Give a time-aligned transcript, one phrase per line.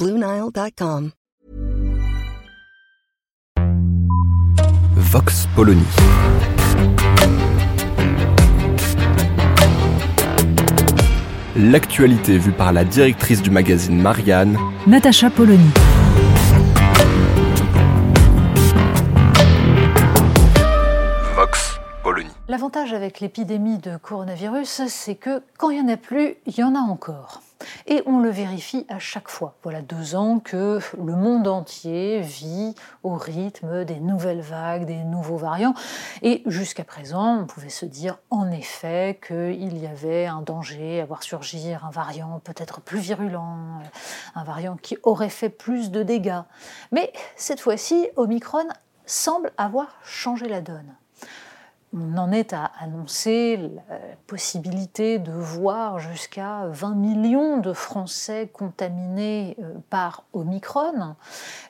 [0.00, 1.10] Bluenile.com.
[4.96, 5.82] Vox Polony.
[11.54, 14.56] L'actualité vue par la directrice du magazine Marianne,
[14.86, 15.68] Natacha Polony.
[21.36, 22.30] Vox Polony.
[22.48, 26.62] L'avantage avec l'épidémie de coronavirus, c'est que quand il n'y en a plus, il y
[26.62, 27.42] en a encore.
[27.86, 29.54] Et on le vérifie à chaque fois.
[29.62, 35.36] Voilà deux ans que le monde entier vit au rythme des nouvelles vagues, des nouveaux
[35.36, 35.74] variants.
[36.22, 41.04] Et jusqu'à présent, on pouvait se dire en effet qu'il y avait un danger à
[41.04, 43.56] voir surgir un variant peut-être plus virulent,
[44.34, 46.42] un variant qui aurait fait plus de dégâts.
[46.92, 48.66] Mais cette fois-ci, Omicron
[49.06, 50.94] semble avoir changé la donne
[51.92, 59.56] on en est à annoncer la possibilité de voir jusqu'à 20 millions de Français contaminés
[59.60, 61.16] euh, par Omicron.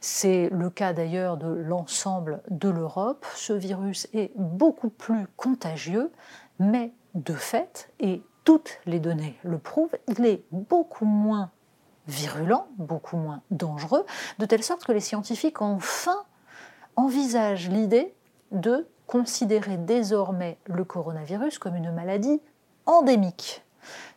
[0.00, 3.24] C'est le cas d'ailleurs de l'ensemble de l'Europe.
[3.34, 6.12] Ce virus est beaucoup plus contagieux,
[6.58, 11.50] mais de fait, et toutes les données le prouvent, il est beaucoup moins
[12.06, 14.04] virulent, beaucoup moins dangereux,
[14.38, 16.24] de telle sorte que les scientifiques enfin
[16.96, 18.14] envisagent l'idée
[18.50, 22.40] de considérer désormais le coronavirus comme une maladie
[22.86, 23.64] endémique.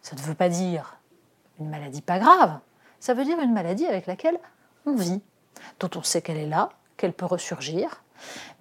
[0.04, 0.98] Ça ne veut pas dire
[1.60, 2.60] une maladie pas grave,
[3.00, 4.38] ça veut dire une maladie avec laquelle
[4.86, 5.20] on vit,
[5.80, 8.04] dont on sait qu'elle est là, qu'elle peut ressurgir,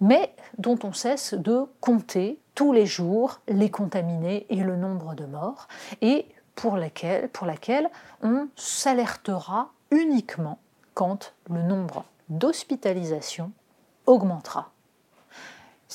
[0.01, 5.25] mais dont on cesse de compter tous les jours les contaminés et le nombre de
[5.25, 5.67] morts,
[6.01, 7.91] et pour laquelle, pour laquelle
[8.23, 10.57] on s'alertera uniquement
[10.95, 13.51] quand le nombre d'hospitalisations
[14.07, 14.71] augmentera.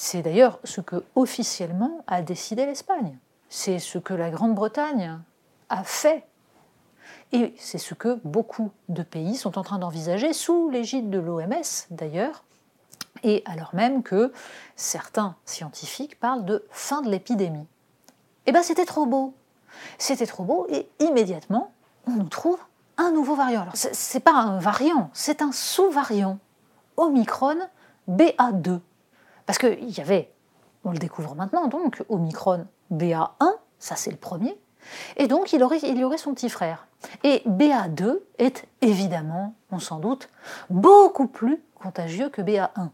[0.00, 3.18] C'est d'ailleurs ce que officiellement a décidé l'Espagne.
[3.48, 5.18] C'est ce que la Grande-Bretagne
[5.70, 6.24] a fait.
[7.32, 11.88] Et c'est ce que beaucoup de pays sont en train d'envisager, sous l'égide de l'OMS
[11.90, 12.44] d'ailleurs,
[13.24, 14.32] et alors même que
[14.76, 17.66] certains scientifiques parlent de fin de l'épidémie.
[18.46, 19.34] Eh bien c'était trop beau.
[19.98, 21.72] C'était trop beau et immédiatement,
[22.06, 22.60] on nous trouve
[22.98, 23.62] un nouveau variant.
[23.62, 26.38] Alors ce n'est pas un variant, c'est un sous-variant.
[26.96, 27.58] Omicron
[28.08, 28.78] BA2.
[29.48, 30.30] Parce qu'il y avait,
[30.84, 34.60] on le découvre maintenant, donc Omicron BA1, ça c'est le premier,
[35.16, 36.86] et donc il, aurait, y aurait son petit frère.
[37.24, 40.28] Et BA2 est évidemment, on s'en doute,
[40.68, 42.90] beaucoup plus contagieux que BA1.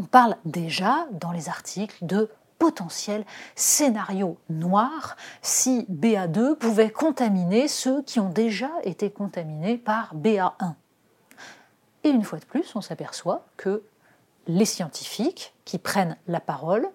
[0.00, 2.28] On parle déjà dans les articles de
[2.58, 10.74] potentiel scénario noir si BA2 pouvait contaminer ceux qui ont déjà été contaminés par BA1.
[12.02, 13.84] Et une fois de plus, on s'aperçoit que
[14.50, 16.88] les scientifiques qui prennent la parole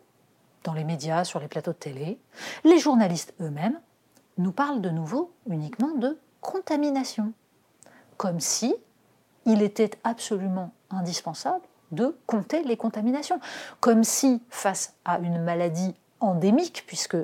[0.64, 2.20] dans les médias, sur les plateaux de télé,
[2.64, 3.80] les journalistes eux-mêmes
[4.38, 7.34] nous parlent de nouveau uniquement de contamination,
[8.18, 8.76] comme si
[9.46, 13.40] il était absolument indispensable de compter les contaminations,
[13.80, 17.18] comme si face à une maladie endémique, puisque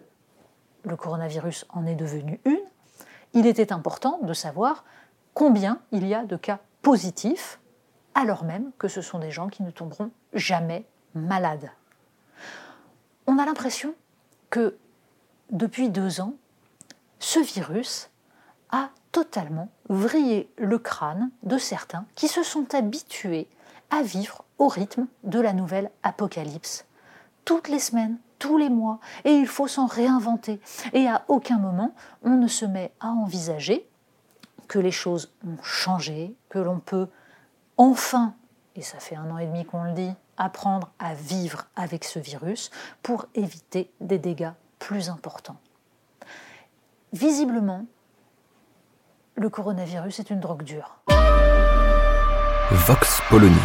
[0.83, 2.59] le coronavirus en est devenu une,
[3.33, 4.85] il était important de savoir
[5.33, 7.59] combien il y a de cas positifs
[8.15, 10.85] alors même que ce sont des gens qui ne tomberont jamais
[11.15, 11.71] malades.
[13.27, 13.93] On a l'impression
[14.49, 14.77] que
[15.51, 16.33] depuis deux ans,
[17.19, 18.09] ce virus
[18.71, 23.47] a totalement vrillé le crâne de certains qui se sont habitués
[23.89, 26.85] à vivre au rythme de la nouvelle apocalypse.
[27.45, 30.59] Toutes les semaines, tous les mois, et il faut s'en réinventer.
[30.93, 31.93] Et à aucun moment
[32.23, 33.87] on ne se met à envisager
[34.67, 37.07] que les choses ont changé, que l'on peut
[37.81, 38.35] enfin,
[38.75, 42.19] et ça fait un an et demi qu'on le dit, apprendre à vivre avec ce
[42.19, 42.69] virus
[43.01, 45.57] pour éviter des dégâts plus importants.
[47.11, 47.85] Visiblement,
[49.35, 50.99] le coronavirus est une drogue dure.
[52.71, 53.55] Vox Polony.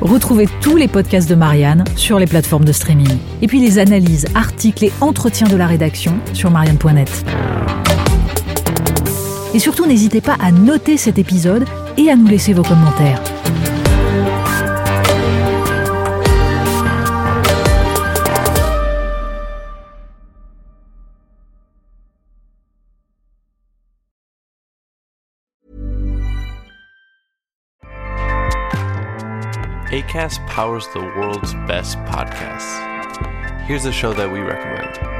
[0.00, 3.18] Retrouvez tous les podcasts de Marianne sur les plateformes de streaming.
[3.42, 7.24] Et puis les analyses, articles et entretiens de la rédaction sur marianne.net.
[9.52, 11.64] Et surtout, n'hésitez pas à noter cet épisode
[11.96, 13.20] et à nous laisser vos commentaires.
[29.92, 32.78] ACAST powers the world's best podcasts.
[33.66, 35.19] Here's a show that we recommend.